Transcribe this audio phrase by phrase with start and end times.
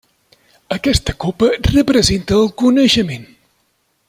[0.75, 3.33] Aquesta copa representa el coneixement.